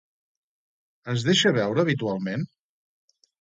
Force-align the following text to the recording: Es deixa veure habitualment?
Es 1.13 1.25
deixa 1.27 1.51
veure 1.59 1.83
habitualment? 1.85 2.49